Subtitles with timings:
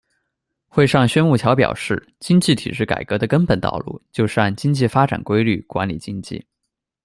[0.67, 6.43] 会上薛暮桥表示，经济体制改革的根本道路就是按经济发展规律管理经济。